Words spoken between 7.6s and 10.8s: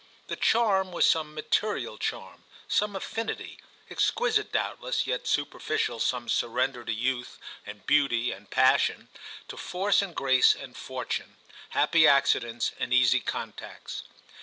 and beauty and passion, to force and grace and